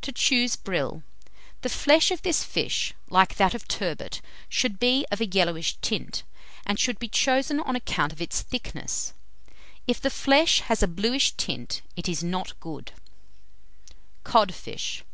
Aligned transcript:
TO 0.00 0.10
CHOOSE 0.10 0.56
BRILL. 0.56 1.04
The 1.60 1.68
flesh 1.68 2.10
of 2.10 2.22
this 2.22 2.42
fish, 2.42 2.94
like 3.10 3.36
that 3.36 3.54
of 3.54 3.68
turbot, 3.68 4.20
should 4.48 4.80
be 4.80 5.06
of 5.12 5.20
a 5.20 5.26
yellowish 5.26 5.76
tint, 5.76 6.24
and 6.66 6.80
should 6.80 6.98
be 6.98 7.06
chosen 7.06 7.60
on 7.60 7.76
account 7.76 8.12
of 8.12 8.20
its 8.20 8.42
thickness. 8.42 9.12
If 9.86 10.00
the 10.00 10.10
flesh 10.10 10.62
has 10.62 10.82
a 10.82 10.88
bluish 10.88 11.30
tint, 11.36 11.82
it 11.94 12.08
is 12.08 12.24
not 12.24 12.58
good. 12.58 12.90
CODFISH. 14.24 15.04